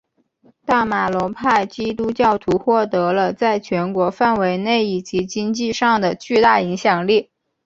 [0.65, 7.29] 但马龙派基督教徒获得了在全国范围内以及经济上的巨大影响力。